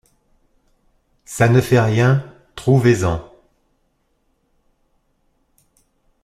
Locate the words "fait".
1.61-1.79